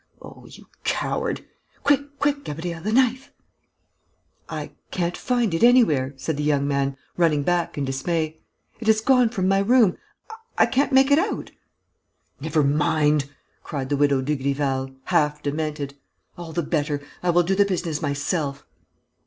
Oh, 0.19 0.47
you 0.47 0.65
coward!... 0.83 1.45
Quick, 1.83 2.17
quick, 2.17 2.43
Gabriel, 2.43 2.81
the 2.81 2.91
knife!..." 2.91 3.31
"I 4.49 4.71
can't 4.89 5.15
find 5.15 5.53
it 5.53 5.61
anywhere," 5.61 6.15
said 6.17 6.37
the 6.37 6.43
young 6.43 6.67
man, 6.67 6.97
running 7.17 7.43
back 7.43 7.77
in 7.77 7.85
dismay. 7.85 8.41
"It 8.79 8.87
has 8.87 8.99
gone 8.99 9.29
from 9.29 9.47
my 9.47 9.59
room! 9.59 9.99
I 10.57 10.65
can't 10.65 10.91
make 10.91 11.11
it 11.11 11.19
out!" 11.19 11.51
"Never 12.39 12.63
mind!" 12.63 13.29
cried 13.63 13.89
the 13.89 13.95
Widow 13.95 14.21
Dugrival, 14.23 14.89
half 15.03 15.43
demented. 15.43 15.93
"All 16.35 16.51
the 16.51 16.63
better! 16.63 17.03
I 17.21 17.29
will 17.29 17.43
do 17.43 17.53
the 17.53 17.63
business 17.63 18.01
myself." 18.01 18.65